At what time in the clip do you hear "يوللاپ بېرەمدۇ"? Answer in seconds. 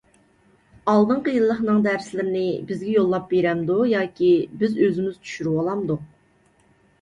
2.95-3.77